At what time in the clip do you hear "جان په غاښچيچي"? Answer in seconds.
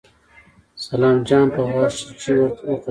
1.27-2.29